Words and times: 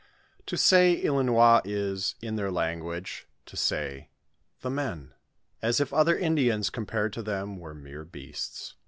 To 0.47 0.57
say 0.57 0.99
Ilinois 0.99 1.61
is. 1.63 2.15
In 2.23 2.35
their 2.35 2.49
language, 2.49 3.27
to 3.45 3.55
say" 3.55 4.09
the 4.61 4.71
men," 4.71 5.13
as 5.61 5.79
if 5.79 5.93
other 5.93 6.17
Indians 6.17 6.71
compared 6.71 7.13
to 7.13 7.21
them 7.21 7.59
were 7.59 7.75
mere 7.75 8.03
beasts. 8.03 8.73